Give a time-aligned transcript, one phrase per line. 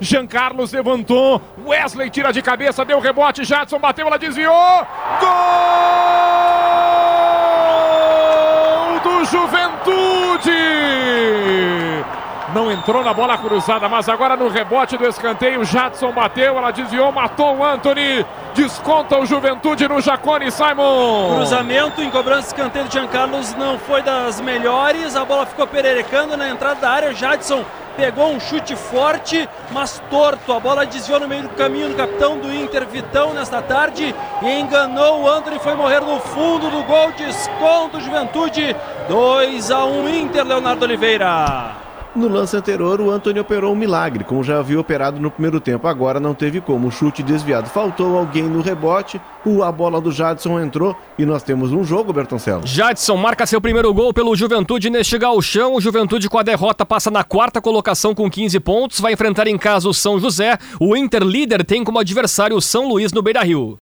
[0.00, 1.40] Jean Carlos levantou.
[1.64, 3.44] Wesley tira de cabeça, deu rebote.
[3.44, 4.86] Jadson bateu, ela desviou.
[5.20, 5.30] Gol
[9.02, 10.52] do Juventude!
[12.54, 17.12] Não entrou na bola cruzada, mas agora no rebote do escanteio, Jadson bateu, ela desviou,
[17.12, 18.24] matou o Anthony.
[18.54, 21.34] Desconta o Juventude no Jacone Simon.
[21.34, 25.14] Cruzamento em cobrança escanteio de Jean Carlos não foi das melhores.
[25.14, 27.12] A bola ficou pererecando na entrada da área.
[27.12, 27.62] Jadson
[27.96, 30.52] pegou um chute forte, mas torto.
[30.52, 34.14] A bola desviou no meio do caminho do capitão do Inter, Vitão, nesta tarde.
[34.42, 37.12] E enganou o Anthony, foi morrer no fundo do gol.
[37.12, 38.76] Desconto Juventude.
[39.08, 41.85] 2 a 1 Inter, Leonardo Oliveira.
[42.16, 45.86] No lance anterior, o Antônio operou um milagre, como já havia operado no primeiro tempo.
[45.86, 46.90] Agora não teve como.
[46.90, 47.68] Chute desviado.
[47.68, 49.20] Faltou alguém no rebote.
[49.62, 52.66] A bola do Jadson entrou e nós temos um jogo, Bertoncelo.
[52.66, 55.74] Jadson marca seu primeiro gol pelo Juventude neste galchão.
[55.74, 58.98] O Juventude com a derrota passa na quarta colocação com 15 pontos.
[58.98, 60.58] Vai enfrentar em casa o São José.
[60.80, 63.74] O Inter líder tem como adversário o São Luís no Beira-Rio.